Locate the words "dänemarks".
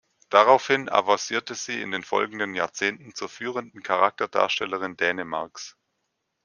4.97-5.77